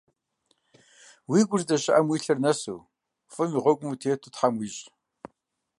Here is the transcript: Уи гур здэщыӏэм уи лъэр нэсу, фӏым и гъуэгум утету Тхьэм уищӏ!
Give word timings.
Уи 1.29 1.39
гур 1.47 1.61
здэщыӏэм 1.63 2.07
уи 2.09 2.17
лъэр 2.23 2.39
нэсу, 2.43 2.79
фӏым 3.33 3.51
и 3.57 3.59
гъуэгум 3.63 3.89
утету 3.93 4.31
Тхьэм 4.33 4.53
уищӏ! 4.59 4.83